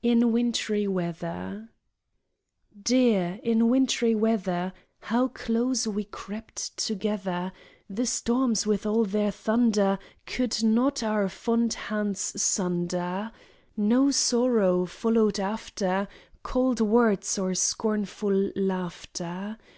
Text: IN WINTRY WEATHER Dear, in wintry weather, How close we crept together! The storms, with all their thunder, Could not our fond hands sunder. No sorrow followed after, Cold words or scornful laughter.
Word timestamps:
IN 0.00 0.32
WINTRY 0.32 0.86
WEATHER 0.88 1.68
Dear, 2.82 3.38
in 3.42 3.68
wintry 3.68 4.14
weather, 4.14 4.72
How 5.00 5.28
close 5.28 5.86
we 5.86 6.04
crept 6.04 6.74
together! 6.78 7.52
The 7.90 8.06
storms, 8.06 8.66
with 8.66 8.86
all 8.86 9.04
their 9.04 9.30
thunder, 9.30 9.98
Could 10.24 10.64
not 10.64 11.02
our 11.02 11.28
fond 11.28 11.74
hands 11.74 12.42
sunder. 12.42 13.30
No 13.76 14.10
sorrow 14.10 14.86
followed 14.86 15.38
after, 15.38 16.08
Cold 16.42 16.80
words 16.80 17.38
or 17.38 17.54
scornful 17.54 18.50
laughter. 18.56 19.58